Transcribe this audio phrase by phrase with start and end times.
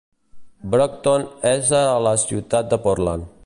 [0.71, 3.33] Brocton és a la ciutat de Portland.